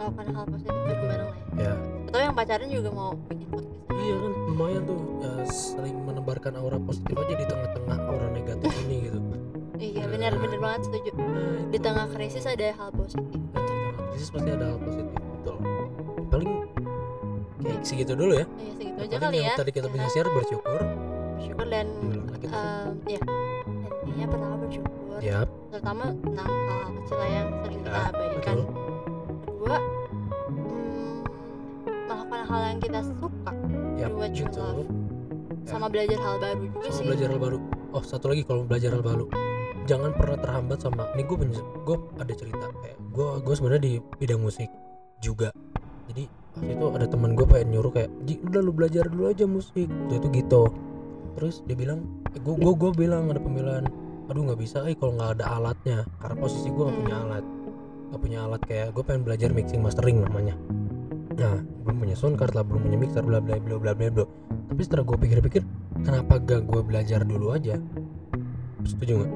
[0.01, 1.65] melakukan hal positif bareng-bareng lah ya?
[1.69, 1.75] Ya.
[2.09, 3.93] Atau yang pacaran juga mau bikin podcast.
[3.93, 8.97] Iya kan lumayan tuh ya saling menebarkan aura positif aja di tengah-tengah aura negatif ini
[9.05, 9.19] gitu.
[9.77, 11.13] Iya benar benar banget setuju.
[11.13, 13.37] Nah, di tengah krisis ada hal positif.
[13.53, 15.24] Nah, di tengah krisis pasti ada hal positif
[17.85, 18.47] segitu dulu ya.
[18.59, 19.57] Ya segitu aja kali yang ya.
[19.57, 20.81] tadi kita bisa share bersyukur.
[21.37, 21.87] Bersyukur dan
[22.43, 23.21] em, ya
[24.03, 25.17] intinya pertama bersyukur.
[25.21, 28.57] Ya terutama tentang hal-hal kecil yang sering kita Ya, abaikan.
[28.59, 28.67] betul.
[29.45, 29.77] kedua
[30.49, 31.17] hmm,
[32.07, 33.53] melakukan hal yang kita suka
[33.95, 34.81] ya what you gitu love.
[34.81, 34.87] Ya.
[35.65, 37.05] sama belajar hal baru juga sama sih.
[37.09, 37.59] belajar hal baru.
[37.91, 39.27] Oh satu lagi kalau belajar hal baru.
[39.85, 41.37] Jangan pernah terhambat sama ini gue
[41.85, 44.69] gue ada cerita kayak gue gue sebenarnya di bidang musik
[45.21, 45.53] juga
[46.11, 49.45] jadi waktu itu ada teman gue pengen nyuruh kayak Ji udah lu belajar dulu aja
[49.49, 49.89] musik.
[49.89, 50.63] Waktu itu gitu.
[51.35, 53.89] Terus dia bilang eh, gue gue gue bilang ada pembelaan
[54.25, 55.99] aduh nggak bisa eh kalau nggak ada alatnya.
[56.21, 57.25] Karena posisi gue nggak punya Hmm.
[57.29, 57.45] alat.
[58.13, 60.55] Nggak punya alat kayak gue pengen belajar mixing mastering namanya.
[61.35, 64.25] Nah belum punya sound card lah belum punya mixer bla bla bla bla bla bla.
[64.71, 65.63] Tapi setelah gue pikir-pikir
[66.05, 67.81] kenapa gak gue belajar dulu aja?
[68.85, 69.33] Setuju nggak?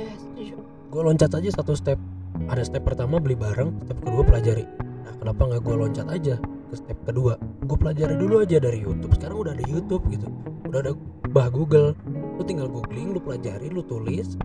[0.00, 0.54] Ya setuju.
[0.88, 2.00] Gue loncat aja satu step.
[2.48, 6.36] Ada step pertama beli barang step kedua pelajari nah kenapa nggak gue loncat aja
[6.68, 7.40] ke step kedua?
[7.64, 9.16] Gue pelajari dulu aja dari YouTube.
[9.16, 10.28] Sekarang udah ada YouTube gitu.
[10.68, 10.92] Udah ada
[11.32, 11.96] bah Google.
[12.36, 14.36] Lu tinggal googling lu pelajari lu tulis.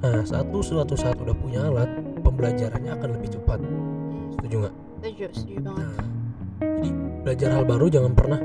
[0.00, 1.92] Nah saat lu suatu saat udah punya alat
[2.24, 3.60] pembelajarannya akan lebih cepat.
[4.40, 4.74] Setuju nggak?
[5.04, 5.84] Setuju setuju banget.
[5.84, 6.04] Nah,
[6.56, 8.40] jadi belajar hal baru jangan pernah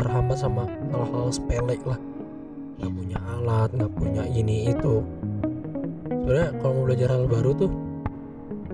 [0.00, 2.00] terhambat sama hal-hal sepele lah.
[2.80, 5.04] Nggak punya alat, nggak punya ini itu.
[6.08, 7.70] Sebenarnya kalau mau belajar hal baru tuh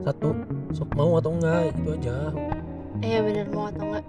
[0.02, 0.28] satu
[0.70, 2.16] sok mau atau enggak itu aja.
[3.00, 4.04] iya benar mau atau enggak.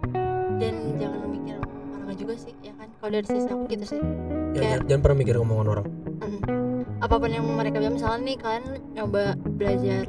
[0.58, 1.58] Dan jangan mikir
[1.96, 2.88] orang juga sih ya kan?
[2.98, 4.00] Kalau dari sisi aku gitu sih.
[4.00, 4.06] Ya,
[4.54, 5.88] Kayak- jangan, jangan pernah mikir omongan orang.
[6.24, 6.42] Mm.
[6.98, 10.04] apa pun yang mereka bilang misalnya nih kalian nyoba belajar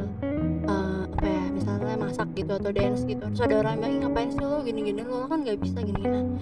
[0.62, 3.18] eh, apa ya misalnya masak gitu atau dance gitu.
[3.24, 5.02] Terus ada orang bilang "Ih, ngapain sih lo gini-gini?
[5.02, 6.38] Lo kan nggak bisa gini-gini.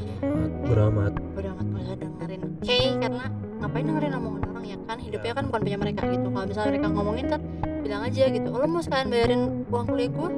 [0.62, 1.64] Beramat udah amat.
[1.64, 2.40] Gak usah dengerin.
[2.61, 3.26] Oke karena
[3.62, 4.98] ngapain dengerin omongan orang ya kan?
[4.98, 6.27] Hidupnya kan bukan punya mereka gitu.
[6.29, 7.40] Kalau misalnya mereka ngomongin kan
[7.87, 8.48] bilang aja gitu.
[8.51, 10.31] Oh, lo mau sekalian bayarin uang kuliah gue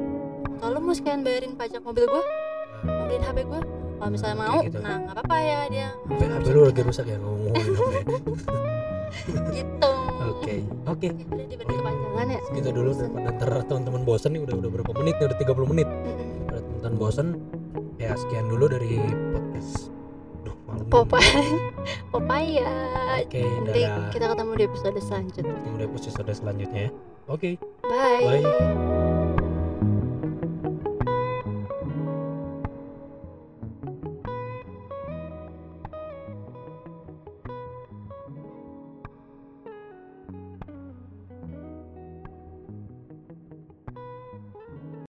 [0.65, 2.25] atau lo mau sekalian bayarin pajak mobil gue
[2.89, 3.61] mau beliin hp gue
[4.01, 4.79] kalau misalnya mau gitu.
[4.81, 5.89] nah nggak apa-apa ya dia.
[6.09, 7.95] HP, HP lu lagi rusak ya ngomongin HP
[9.61, 9.93] gitu.
[10.25, 10.55] Oke
[10.89, 11.09] oke.
[11.13, 12.41] Udah kepanjangan ya.
[12.53, 12.91] Gitu dulu
[13.29, 15.27] ntar teman-teman bosan nih udah udah berapa menit nih?
[15.29, 15.89] Udah 30 menit.
[16.49, 17.27] Kalau teman-teman bosan
[18.01, 18.99] ya sekian dulu dari
[19.33, 19.94] podcast.
[20.89, 21.73] Popeye.
[22.11, 22.71] Popaya
[23.25, 24.11] oke nanti dadah.
[24.11, 25.55] kita ketemu di episode selanjutnya.
[25.55, 26.91] Ketemu di episode selanjutnya ya.
[27.29, 27.51] Oke.
[27.85, 29.34] Bye, Bye.